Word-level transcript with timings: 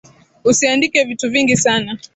Usiandike 0.43 1.03
vitu 1.03 1.29
vingi 1.29 1.57
sana. 1.57 1.97